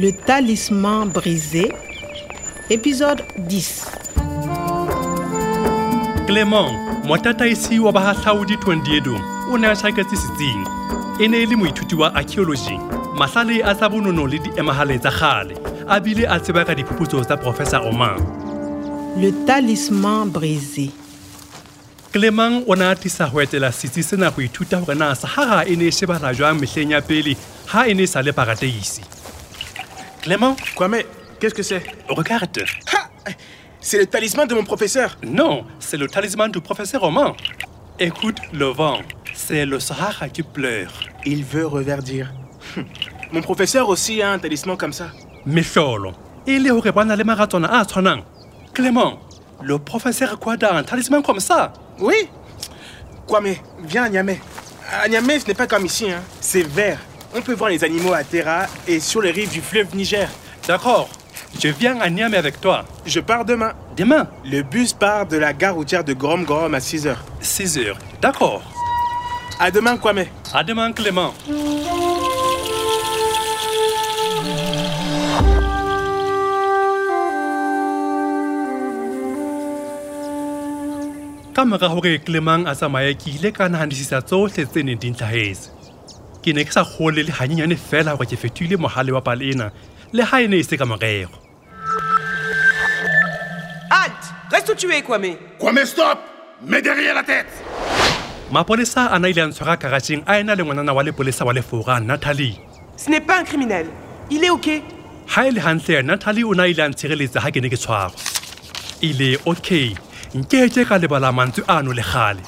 Le 0.00 0.12
talisman 0.12 1.08
brisé, 1.08 1.72
épisode 2.70 3.20
10. 3.36 3.84
clement 6.26 6.70
motataisi 7.04 7.80
wa 7.80 7.90
bahahlaodi 7.90 8.56
tondiedong 8.58 9.18
o 9.50 9.58
ne 9.58 9.66
a 9.66 9.74
tjhaketse 9.74 10.14
setsing 10.14 10.62
e 11.18 11.24
e 11.24 11.46
le 11.46 11.56
moithuti 11.56 11.96
wa 11.96 12.12
archaeology 12.14 12.78
mahlale 13.18 13.58
a 13.64 13.74
tsa 13.74 13.88
bonono 13.88 14.26
le 14.26 14.38
diemahale 14.38 15.00
tsa 15.00 15.10
kgale 15.10 15.56
a 15.88 15.98
bile 16.00 16.28
a 16.28 16.38
tseba 16.38 16.64
ka 16.64 16.74
diphuputso 16.74 17.24
tsa 17.24 17.36
professor 17.36 17.82
oman 17.82 18.22
Le 19.16 19.32
talisman 19.46 20.30
brisé. 20.30 20.90
clement 22.12 22.62
o 22.68 22.76
ne 22.76 22.84
a 22.84 22.90
atisa 22.90 23.26
ho 23.26 23.40
etela 23.40 23.72
setsi 23.72 24.02
sena 24.02 24.30
ho 24.30 24.40
ithuta 24.40 24.78
hore 24.78 24.94
na 24.94 25.14
sahara 25.14 25.66
e 25.66 25.74
ne 25.76 25.88
e 25.88 25.90
shebala 25.90 26.34
jwang 26.34 26.60
mehleng 26.60 26.94
ya 26.94 27.00
pele 27.00 27.34
ha 27.72 27.88
e 27.88 27.94
ne 27.94 28.02
e 28.02 28.06
sa 28.06 28.22
le 28.22 28.32
parateisi 28.32 29.17
Quoi, 30.76 30.88
mais 30.88 31.06
qu'est-ce 31.40 31.54
que 31.54 31.62
c'est? 31.62 31.82
Regarde 32.08 32.64
Ha 32.94 33.08
C'est 33.80 33.98
le 33.98 34.06
talisman 34.06 34.46
de 34.46 34.54
mon 34.54 34.64
professeur. 34.64 35.16
non 35.22 35.64
c'est 35.78 35.96
le 35.96 36.06
talisman 36.08 36.50
du 36.50 36.60
professeur 36.60 37.02
oman 37.04 37.32
écoute 37.98 38.38
le 38.52 38.66
vent 38.66 38.98
c'est 39.34 39.64
le 39.64 39.78
sahara 39.80 40.28
qui 40.28 40.42
pleure 40.42 40.92
Il 41.24 41.44
veut 41.44 41.66
reverdir. 41.66 42.32
Hum. 42.76 42.84
Mon 43.32 43.40
professeur 43.42 43.88
aussi 43.88 44.20
a 44.20 44.32
un 44.32 44.38
talisman 44.38 44.76
comme 44.76 44.92
ça. 44.92 45.08
mehlolo 45.46 46.12
e 46.46 46.58
le 46.58 46.70
hore 46.72 46.90
ba 46.92 47.04
na 47.04 47.14
le 47.16 47.24
maratswana 47.24 47.68
a 47.80 47.84
tshwanang 47.84 48.22
clément 48.74 49.18
le 49.62 49.78
professeur 49.78 50.38
quada 50.38 50.74
un 50.74 50.82
talisman 50.82 51.22
comme 51.22 51.40
ça 51.40 51.72
Oui 51.98 52.28
mais 53.42 53.58
viens 53.84 54.04
à 54.04 54.08
Niamey. 54.08 54.40
À 54.90 55.06
Niamey, 55.06 55.38
ce 55.38 55.46
n'est 55.46 55.54
pas 55.54 55.66
comme 55.66 55.84
ici, 55.84 56.10
hein. 56.10 56.22
C'est 56.40 56.62
vert. 56.66 56.98
On 57.34 57.40
peut 57.42 57.54
voir 57.54 57.70
les 57.70 57.84
animaux 57.84 58.12
à 58.14 58.24
Terra 58.24 58.66
et 58.86 59.00
sur 59.00 59.20
les 59.20 59.30
rives 59.30 59.50
du 59.50 59.60
fleuve 59.60 59.94
Niger. 59.94 60.28
d'accord 60.66 61.08
je 61.62 61.68
viens 61.68 61.98
à 62.00 62.10
Niamey 62.10 62.36
avec 62.36 62.60
toi 62.60 62.84
Je 63.06 63.20
pars 63.20 63.44
demain. 63.44 63.72
demain? 63.96 64.26
Le 64.44 64.60
bus 64.62 64.92
part 64.92 65.24
de 65.26 65.38
la 65.38 65.52
gare 65.54 65.74
routière 65.74 66.04
de 66.04 66.12
Grom 66.12 66.44
Grom 66.44 66.74
à 66.74 66.80
6 66.80 67.06
heures. 67.06 67.24
6 67.40 67.78
heures 67.78 67.98
d'accord 68.20 68.62
À 69.58 69.70
demain, 69.70 69.96
Kwame. 69.96 70.26
à 70.52 70.62
demain 70.62 70.92
clément 70.92 71.32
ka 81.54 81.64
mora 81.64 81.88
hore 81.94 82.18
clement 82.26 82.66
a 82.70 82.74
tsamaye 82.78 83.14
ke 83.20 83.28
ile 83.36 83.50
ka 83.58 83.68
nahanisisa 83.68 84.20
tsohle 84.22 84.64
tse 84.66 84.80
neng 84.86 84.98
di 85.02 85.10
ntlhahetse 85.10 85.70
ke 86.48 86.54
ne 86.56 86.64
ke 86.64 86.72
sa 86.72 86.84
kgole 86.84 87.20
le 87.28 87.32
ganyenyane 87.32 87.76
fela 87.76 88.16
hore 88.16 88.26
ke 88.26 88.36
fetohile 88.40 88.80
mogale 88.80 89.12
wa 89.12 89.20
pale 89.20 89.44
ena. 89.52 89.70
Le 90.12 90.24
ga 90.24 90.40
e 90.40 90.48
ne 90.48 90.56
e 90.56 90.62
se 90.62 90.76
ka 90.76 90.84
morego 90.84 91.36
Halte 93.90 94.32
Reste 94.50 94.70
où 94.70 94.74
tu 94.74 94.90
es, 94.90 95.02
Kwame? 95.02 95.36
Kwame, 95.58 95.84
stop! 95.84 96.18
Mets 96.66 96.82
derrière 96.82 97.14
la 97.14 97.22
tête 97.22 97.52
mapolesa 98.50 99.04
a 99.12 99.18
na 99.18 99.28
ile 99.28 99.42
a 99.42 99.46
ntshwara 99.46 99.76
karatšheng 99.76 100.22
a 100.26 100.40
ena 100.40 100.54
le 100.54 100.64
ngwanana 100.64 100.94
wa 100.94 101.02
lepolesa 101.02 101.44
wa 101.44 101.52
lefora 101.52 102.00
natalie. 102.00 102.58
Ce 102.96 103.10
n'est 103.10 103.20
pas 103.20 103.40
un 103.40 103.44
criminel. 103.44 103.86
Il 104.30 104.42
est 104.42 104.50
okay? 104.50 104.82
Ga 105.28 105.46
e 105.46 105.50
le 105.50 105.60
gantle 105.60 106.02
natalie 106.02 106.44
o 106.44 106.54
ne 106.54 106.62
a 106.62 106.68
ile 106.68 106.80
a 106.80 106.88
ntshireletsa 106.88 107.40
ga 107.44 107.50
ke 107.50 107.60
ne 107.60 107.68
ke 107.68 107.76
tshwarwa. 107.76 108.16
Ile 109.02 109.36
okay. 109.44 109.94
Nkeke 110.34 110.88
ka 110.88 110.96
lebala 110.98 111.30
mantswe 111.30 111.64
ano 111.68 111.92
le 111.92 112.02
gale 112.02 112.40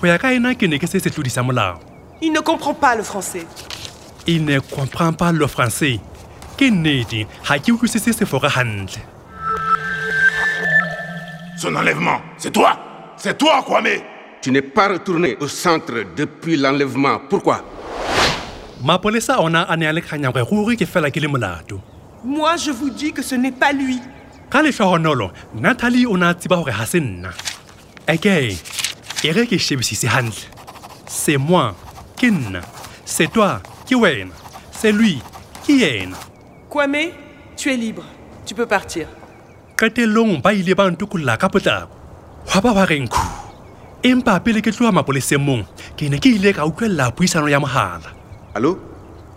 go 0.00 0.06
ya 0.06 0.18
ka 0.18 0.32
ena 0.32 0.54
ke 0.54 0.68
ne 0.68 0.78
ke 0.78 0.86
se 0.86 1.00
se 1.00 1.10
tlodisa 1.10 1.42
molao 1.42 1.87
Il 2.20 2.32
ne 2.32 2.40
comprend 2.40 2.74
pas 2.74 2.96
le 2.96 3.02
français. 3.02 3.46
il 4.26 4.44
ne 4.44 4.58
comprend 4.58 5.12
pas 5.12 5.32
le 5.32 5.46
français 5.46 6.00
Son 11.56 11.74
enlèvement, 11.74 12.20
c'est 12.36 12.52
toi 12.52 12.78
C'est 13.16 13.38
toi, 13.38 13.62
Kwame 13.64 13.88
Tu 14.42 14.50
n'es 14.50 14.62
pas 14.62 14.88
retourné 14.88 15.36
au 15.40 15.48
centre 15.48 15.94
depuis 16.16 16.56
l'enlèvement. 16.56 17.20
Pourquoi 17.28 17.64
mapolesa 18.82 19.40
ona 19.40 19.62
a 19.62 19.76
ne 19.76 19.86
a 19.86 19.92
le 19.92 20.00
kganya 20.00 20.30
gore 20.30 20.46
ruri 20.48 20.76
ke 20.76 20.86
fela 20.86 21.10
ke 21.10 21.18
le 21.20 21.26
molato 21.28 21.80
Moi, 22.24 22.56
je 22.56 22.70
vous 22.70 22.90
dis 22.90 23.12
que 23.12 23.22
ce 23.22 23.34
n'est 23.34 23.50
pas 23.50 23.72
lui. 23.72 23.98
ka 24.50 24.62
se 26.86 26.98
nna 26.98 27.30
e 28.08 29.46
ke 29.46 29.58
shebisise 29.58 30.06
hantle 30.06 30.46
c'est 31.06 31.36
moi 31.36 31.74
c'est 33.04 33.32
toi 33.32 33.60
ke 33.88 33.94
wena 33.94 34.32
c'est 34.72 34.92
lui 34.92 35.18
ke 35.66 35.72
yena 35.72 36.16
Kwame, 36.68 37.12
tu 37.56 37.70
es 37.70 37.76
libre. 37.76 38.04
Tu 38.44 38.54
peux 38.54 38.66
partir. 38.66 39.06
qetellong 39.78 40.42
ba 40.42 40.52
ile 40.52 40.74
ba 40.74 40.90
ntokolola 40.90 41.36
ka 41.38 41.48
potlako? 41.48 41.94
Hwa 42.50 42.60
ba 42.60 42.72
wa 42.72 42.84
renkhu 42.84 43.22
empa 44.02 44.40
pele 44.40 44.60
ke 44.60 44.72
tloha 44.74 44.90
mapoleseng 44.92 45.38
mong 45.38 45.62
ke 45.96 46.10
ne 46.10 46.18
ke 46.18 46.34
ile 46.34 46.52
ka 46.52 46.66
utlwella 46.66 47.12
puisano 47.12 47.48
ya 47.48 47.60
mohala. 47.60 48.10
Allô 48.54 48.78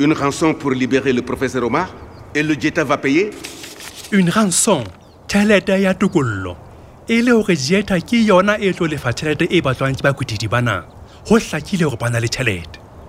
Une 0.00 0.14
rançon 0.14 0.54
pour 0.54 0.70
libérer 0.70 1.12
le 1.12 1.20
professeur 1.20 1.64
Omar 1.64 1.90
Et 2.34 2.42
le 2.42 2.54
Jetta 2.58 2.84
va 2.84 2.96
payer? 2.96 3.30
Une 4.12 4.30
ranson 4.30 4.84
tšhelete 5.28 5.76
ya 5.82 5.94
tokollo. 5.94 6.56
E 7.06 7.20
le 7.20 7.32
hore 7.32 7.54
jeta 7.54 8.00
ke 8.00 8.16
yona 8.24 8.56
e 8.58 8.72
tlo 8.72 8.86
lefa 8.86 9.12
tšhelete 9.12 9.46
e 9.50 9.60
batlwang 9.60 9.94
ke 9.94 10.48
bana 10.48 10.84
go 11.26 11.38
hlakile 11.38 11.84
gore 11.84 11.96
ba 11.96 12.10
na 12.10 12.20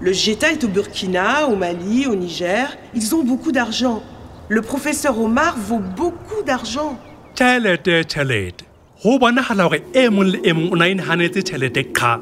le 0.00 0.12
Jeta 0.12 0.52
est 0.52 0.62
au 0.62 0.68
Burkina, 0.68 1.48
au 1.48 1.56
Mali, 1.56 2.06
au 2.06 2.14
Niger. 2.14 2.68
Ils 2.94 3.14
ont 3.16 3.24
beaucoup 3.24 3.50
d'argent. 3.50 4.00
Le 4.48 4.62
professeur 4.62 5.18
Omar 5.18 5.56
vaut 5.58 5.80
beaucoup 5.96 6.42
d'argent. 6.46 6.96
e 9.94 10.08
mong 10.10 10.24
le 10.32 10.38
e 10.42 10.52
mong 10.52 10.72
o 10.72 10.76
na 10.76 10.88
inaganetse 10.88 11.42
tšhelete 11.46 11.84
kga 11.94 12.18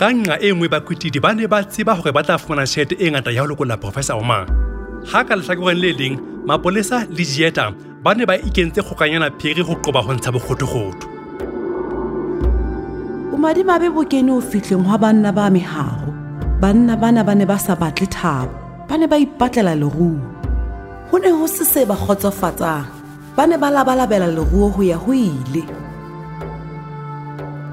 ka 0.00 0.08
nqa 0.08 0.38
e 0.40 0.52
nngwe 0.52 0.68
bakwetidi 0.72 1.20
ba 1.20 1.34
ne 1.34 1.44
ba 1.46 1.60
tseba 1.64 1.92
gore 1.98 2.12
ba 2.16 2.22
tla 2.22 2.38
fumana 2.38 2.64
tšhelete 2.64 2.96
e 2.96 3.10
ngata 3.10 3.30
ya 3.30 3.42
go 3.44 3.48
lekola 3.52 3.76
professor 3.76 4.16
omang 4.16 4.46
ga 5.04 5.20
ka 5.28 5.36
letlhakoreng 5.36 5.76
le 5.82 5.92
leng 5.92 6.16
mapolesa 6.48 7.04
le 7.12 7.24
dieta 7.28 7.74
ba 8.02 8.14
ne 8.14 8.24
ba 8.24 8.40
ikentse 8.40 8.80
kgokanyana 8.80 9.28
phiri 9.38 9.62
go 9.62 9.76
qoba 9.84 10.00
go 10.00 10.14
ntsha 10.16 10.32
bokgothokgotho 10.32 11.07
bomadimabe 13.38 13.88
bo 13.94 14.02
kene 14.02 14.34
ho 14.34 14.40
fihleng 14.42 14.82
hwa 14.82 14.98
banna 14.98 15.30
ba 15.30 15.46
meharo 15.46 16.10
banna 16.58 16.98
bana 16.98 17.22
ba 17.22 17.34
ne 17.38 17.46
ba 17.46 17.54
sa 17.54 17.78
batle 17.78 18.10
thabo 18.10 18.50
ba 18.90 18.98
ne 18.98 19.06
ba 19.06 19.14
ipatlela 19.14 19.78
leruo. 19.78 20.18
Ho 21.10 21.16
ne 21.22 21.30
ho 21.30 21.46
se 21.46 21.62
se 21.62 21.86
ba 21.86 21.94
kgotsofatsang 21.94 22.90
ba 23.38 23.46
ne 23.46 23.54
ba 23.62 23.70
labalabela 23.70 24.26
leruo 24.26 24.74
ho 24.74 24.82
ya 24.82 24.98
ho 24.98 25.14
ile. 25.14 25.62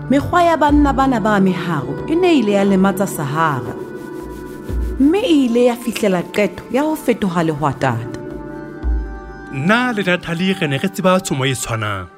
Mekgwa 0.10 0.46
ya 0.46 0.54
banna 0.54 0.94
bana 0.94 1.18
ba 1.18 1.42
meharo 1.42 1.98
e 2.06 2.14
ne 2.14 2.30
ile 2.40 2.54
ya 2.54 2.64
lematsa 2.64 3.08
sahara 3.10 3.74
mme 5.02 5.20
e 5.26 5.36
ile 5.50 5.66
ya 5.66 5.76
fihlela 5.76 6.22
qeto 6.36 6.62
ya 6.70 6.86
ho 6.86 6.94
fetoha 6.96 7.42
lehwatata 7.42 8.22
nna 9.54 9.98
le 9.98 10.04
natalie 10.06 10.54
re 10.54 10.68
ne 10.68 10.78
re 10.78 10.90
tseba 10.94 11.18
tshomo 11.20 11.46
e 11.46 11.56
tshwanang 11.58 12.15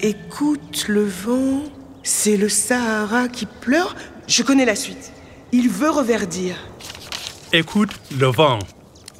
Écoute 0.00 0.86
le 0.88 1.02
vent, 1.04 1.64
c'est 2.04 2.36
le 2.36 2.48
Sahara 2.48 3.26
qui 3.28 3.46
pleure. 3.46 3.96
Je 4.28 4.44
connais 4.44 4.64
la 4.64 4.76
suite. 4.76 5.12
Il 5.50 5.68
veut 5.68 5.90
reverdir. 5.90 6.54
écoute 7.52 7.90
le 8.20 8.26
vent 8.26 8.58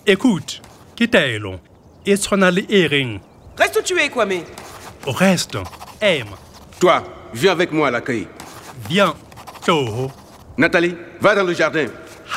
écoute 0.07 0.61
ke 0.95 1.07
taelo 1.09 1.55
e 2.07 2.15
tshwana 2.17 2.51
le 2.51 2.63
e 2.69 2.87
reng 2.87 3.19
Reste 3.57 3.79
où 3.79 3.83
tu 3.83 3.99
es, 3.99 4.11
Kwame. 4.11 4.43
reste 5.07 5.57
ema 6.03 6.37
Toi, 6.79 7.03
viens 7.33 7.53
avec 7.53 7.73
moi 7.73 7.89
à 7.89 7.91
l'accueil. 7.91 8.29
bien 8.89 9.15
tloho 9.63 10.11
Nathalie, 10.59 10.95
va 11.21 11.35
dans 11.35 11.45
le 11.45 11.55
jardin. 11.55 11.87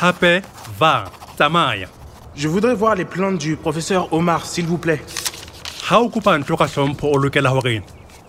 hape 0.00 0.42
va 0.78 1.04
tsamaya 1.36 1.88
Je 2.34 2.48
voudrais 2.48 2.74
voir 2.74 2.94
les 2.94 3.04
plantes 3.04 3.38
du 3.38 3.56
professeur 3.56 4.10
Omar, 4.12 4.46
s'il 4.46 4.66
vous 4.66 4.78
plaît. 4.78 5.02
kopa 5.88 6.38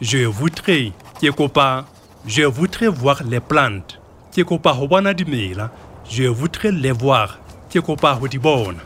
je 0.03 0.25
voudrais 0.27 0.91
ke 1.21 1.31
kopa 1.31 1.85
je 2.27 2.43
voudrais 2.43 2.89
voir 2.89 3.23
les 3.23 3.39
plantes. 3.39 3.99
Ho 4.37 4.87
bona 4.87 5.13
dimela 5.13 5.71
je 6.09 6.23
voudrais 6.23 6.71
les 6.71 6.91
voir. 6.91 7.39
Ke 7.71 7.79
kopa 7.79 8.13
ho 8.19 8.27
di 8.27 8.37
bona 8.37 8.83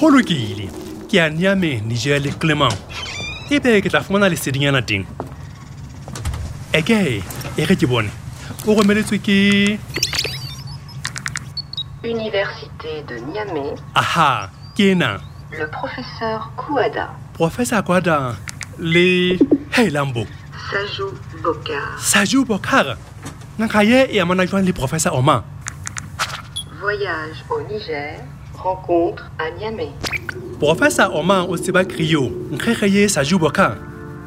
go 0.00 0.08
lokile 0.08 0.68
ke 1.08 1.18
a 1.20 1.28
niame 1.30 1.80
niger 1.88 2.20
le 2.20 2.30
clement 2.40 2.72
ebe 3.50 3.80
ke 3.84 3.88
tla 3.92 4.00
fumana 4.04 4.30
lesedinyana 4.32 4.80
teng 4.82 5.04
eke 6.72 7.20
e 7.58 7.64
re 7.66 7.76
ke 7.76 7.86
bone 7.86 8.10
o 8.66 8.74
romeletswe 8.74 9.18
ke 9.18 9.78
Université 12.04 13.02
de 13.08 13.18
Niamey, 13.28 13.74
aha 13.94 14.48
ke 14.76 14.90
ena 14.94 15.18
le 15.52 15.66
professeur 15.68 16.50
Kouada. 16.56 17.10
professor 17.34 17.82
kwada 17.84 18.36
le 18.78 19.36
heilambo 19.76 20.24
Sajou 20.70 21.10
Bokar. 21.42 21.98
saju 21.98 22.44
bokara 22.44 22.96
ngaka 23.58 23.82
ye 23.84 24.06
e 24.14 24.20
amana 24.20 24.46
jwang 24.46 24.62
le 24.64 24.72
professor 24.72 25.12
oma? 25.14 25.44
Voyage 26.80 27.44
au 27.50 27.60
Niger. 27.68 28.20
Rencontre 28.54 29.24
à 29.38 29.50
Niamey. 29.58 29.90
professor 30.58 31.14
oma 31.16 31.42
o 31.48 31.56
tseba 31.56 31.84
krio 31.84 32.30
nkgege 32.52 32.88
ye 32.92 33.08
saju 33.08 33.38
boka 33.38 33.76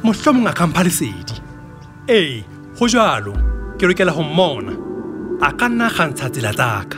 mohlomong 0.03 0.47
a 0.47 0.53
kampa 0.53 0.83
lesedi 0.83 1.41
ee 2.09 2.43
go 2.77 2.87
jalo 2.87 3.33
ke 3.77 3.83
lokela 3.87 4.13
go 4.13 4.23
mmona. 4.23 4.73
A 5.41 5.51
ka 5.53 5.67
nna 5.67 5.89
gantsha 5.89 6.29
tsela 6.29 6.53
tsaka 6.53 6.97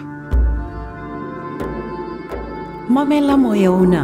mamela 2.89 3.35
moya 3.37 3.71
ona. 3.71 4.03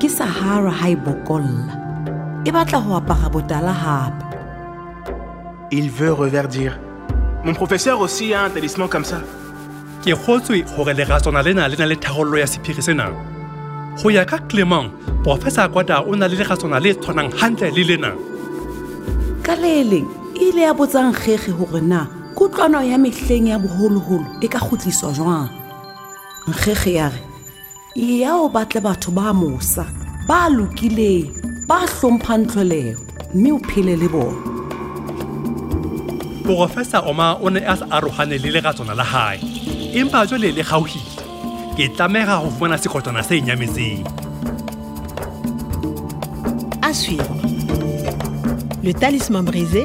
Ke 0.00 0.08
sahara 0.08 0.70
ha 0.70 0.88
e 0.88 0.96
bokolla. 0.96 1.74
E 2.44 2.50
batla 2.50 2.78
ho 2.84 2.94
apara 3.00 3.28
botala 3.28 3.72
hape. 3.72 4.22
Il 5.72 5.90
veut 5.90 6.12
reverdir. 6.12 6.78
Mon 7.44 7.54
professeur 7.54 8.00
aussi 8.00 8.32
a 8.34 8.44
un 8.44 8.50
talisman 8.50 8.88
comme 8.88 9.04
ça. 9.04 9.20
ke 10.06 10.14
kgotswe 10.14 10.62
gore 10.62 10.92
leratswana 10.94 11.42
lena 11.42 11.68
le 11.68 11.76
na 11.76 11.86
le 11.86 11.96
tharollo 11.96 12.36
ya 12.38 12.46
sephiri 12.46 12.82
sena. 12.82 13.10
Go 13.98 14.10
ya 14.10 14.24
ka 14.24 14.38
clement 14.48 14.90
professor 15.24 15.68
kwata 15.68 16.04
o 16.06 16.14
na 16.14 16.28
le 16.28 16.36
leratswana 16.36 16.78
le 16.78 16.94
tshwanang 16.94 17.32
hantle 17.40 17.72
le 17.74 17.82
lena. 17.82 18.10
Ka 19.42 19.56
le 19.56 19.82
leng? 19.82 20.06
E 20.36 20.48
ile 20.48 20.62
ya 20.62 20.74
botsang 20.74 21.12
kgege 21.12 21.52
gore 21.52 21.80
na 21.80 22.06
kutlwano 22.34 22.82
ya 22.82 22.98
mehleng 22.98 23.48
ya 23.48 23.58
boholoholo 23.58 24.26
e 24.40 24.48
ka 24.48 24.60
kgutliswa 24.60 25.12
jwang? 25.12 25.48
Nkgege 26.48 26.92
ya 26.92 27.08
re 27.08 27.20
ya 27.96 28.36
o 28.36 28.48
batle 28.48 28.80
batho 28.80 29.10
ba 29.10 29.32
mosa 29.32 29.86
ba 30.28 30.48
lokileng 30.48 31.32
ba 31.66 31.86
hlomphang 31.88 32.44
mme 33.34 33.52
o 33.52 33.58
phele 33.58 33.96
le 33.96 34.08
bona. 34.08 34.36
Professor 36.44 37.02
oma 37.08 37.38
o 37.40 37.48
ne 37.48 37.60
a 37.64 37.76
sa 37.76 37.86
arogane 37.90 38.36
le 38.38 38.50
leratswana 38.50 38.94
la 38.94 39.04
hae 39.04 39.40
empa 39.94 40.26
jwale 40.26 40.52
le 40.52 40.62
kgaogile 40.62 41.16
ke 41.76 41.88
tlamega 41.96 42.40
go 42.42 42.50
fumana 42.50 42.76
sekotlwana 42.76 43.22
se 43.22 43.40
nyametseng. 43.40 44.04
À 46.82 46.92
suivre. 46.92 47.24
Le 48.84 48.92
Talisman 48.92 49.42
brisé, 49.42 49.84